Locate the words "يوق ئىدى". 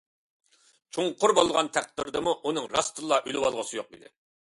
3.83-4.15